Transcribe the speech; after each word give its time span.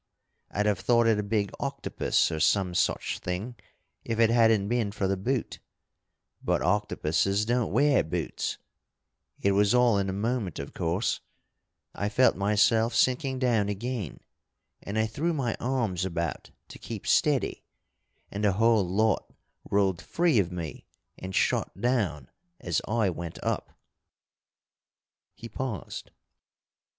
I'd 0.49 0.65
have 0.65 0.79
thought 0.79 1.05
it 1.05 1.19
a 1.19 1.21
big 1.21 1.51
octopus, 1.59 2.31
or 2.31 2.39
some 2.39 2.73
such 2.73 3.19
thing, 3.19 3.53
if 4.03 4.19
it 4.19 4.31
hadn't 4.31 4.67
been 4.67 4.91
for 4.91 5.07
the 5.07 5.15
boot. 5.15 5.59
But 6.43 6.63
octopuses 6.63 7.45
don't 7.45 7.71
wear 7.71 8.03
boots. 8.03 8.57
It 9.43 9.51
was 9.51 9.75
all 9.75 9.99
in 9.99 10.09
a 10.09 10.11
moment, 10.11 10.57
of 10.57 10.73
course. 10.73 11.19
I 11.93 12.09
felt 12.09 12.35
myself 12.35 12.95
sinking 12.95 13.37
down 13.37 13.69
again, 13.69 14.21
and 14.81 14.97
I 14.97 15.05
threw 15.05 15.33
my 15.33 15.55
arms 15.59 16.03
about 16.03 16.49
to 16.69 16.79
keep 16.79 17.05
steady, 17.05 17.63
and 18.31 18.43
the 18.43 18.53
whole 18.53 18.83
lot 18.89 19.31
rolled 19.69 20.01
free 20.01 20.39
of 20.39 20.51
me 20.51 20.87
and 21.19 21.35
shot 21.35 21.79
down 21.79 22.27
as 22.59 22.81
I 22.87 23.11
went 23.11 23.37
up" 23.43 23.77
He 25.35 25.47
paused. 25.47 26.09